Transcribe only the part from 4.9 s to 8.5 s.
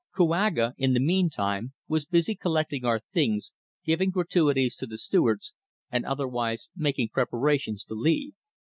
stewards, and otherwise making preparations to leave.